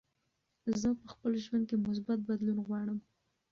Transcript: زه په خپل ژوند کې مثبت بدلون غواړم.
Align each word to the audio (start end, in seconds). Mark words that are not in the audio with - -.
زه 0.81 0.89
په 1.01 1.05
خپل 1.13 1.31
ژوند 1.43 1.63
کې 1.69 1.75
مثبت 1.87 2.19
بدلون 2.29 2.57
غواړم. 2.67 2.97